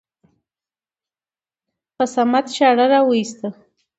په 1.95 2.03
صمد 2.13 2.45
چاړه 2.55 2.85
راوېسته. 2.91 3.47